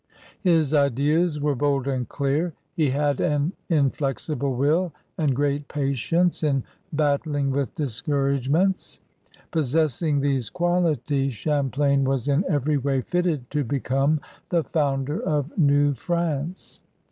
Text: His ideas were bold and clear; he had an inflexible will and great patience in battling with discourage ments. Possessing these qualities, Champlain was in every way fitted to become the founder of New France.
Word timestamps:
His 0.41 0.73
ideas 0.73 1.39
were 1.39 1.53
bold 1.53 1.87
and 1.87 2.09
clear; 2.09 2.53
he 2.73 2.89
had 2.89 3.19
an 3.21 3.53
inflexible 3.69 4.55
will 4.55 4.91
and 5.19 5.35
great 5.35 5.67
patience 5.67 6.41
in 6.41 6.63
battling 6.91 7.51
with 7.51 7.75
discourage 7.75 8.49
ments. 8.49 8.99
Possessing 9.51 10.19
these 10.19 10.49
qualities, 10.49 11.35
Champlain 11.35 12.03
was 12.03 12.27
in 12.27 12.43
every 12.49 12.77
way 12.77 13.01
fitted 13.01 13.47
to 13.51 13.63
become 13.63 14.19
the 14.49 14.63
founder 14.63 15.21
of 15.21 15.55
New 15.55 15.93
France. 15.93 16.79